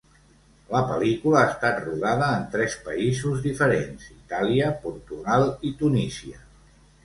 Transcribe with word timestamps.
La 0.69 0.79
pel·lícula 0.91 1.37
ha 1.41 1.49
estat 1.49 1.77
rodada 1.83 2.31
en 2.39 2.47
tres 2.57 2.79
països 2.89 3.45
diferents, 3.45 4.09
Itàlia, 4.17 4.75
Portugal 4.89 5.49
i 5.73 5.77
Tunísia. 5.85 6.45